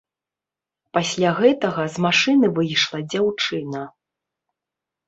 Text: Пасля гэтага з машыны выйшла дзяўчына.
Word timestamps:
Пасля 0.97 1.33
гэтага 1.41 1.81
з 1.99 2.07
машыны 2.07 2.47
выйшла 2.59 2.99
дзяўчына. 3.13 3.89